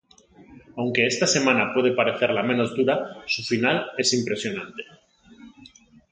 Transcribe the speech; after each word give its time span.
Aunque 0.79 1.05
esta 1.13 1.27
semana 1.35 1.73
puede 1.75 1.91
parecer 1.99 2.31
la 2.31 2.41
menos 2.41 2.75
dura, 2.75 3.05
su 3.27 3.43
final 3.43 3.91
es 3.99 4.11
impresionante. 4.15 4.83